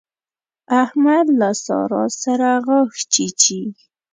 احمد 0.83 1.27
له 1.39 1.49
سارا 1.65 2.03
سره 2.23 2.49
غاښ 2.65 2.93
چيچي. 3.13 3.61